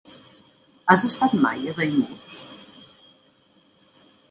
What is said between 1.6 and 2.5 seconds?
a Daimús?